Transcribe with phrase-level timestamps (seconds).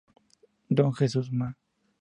[0.77, 1.55] Don Jesús Ma.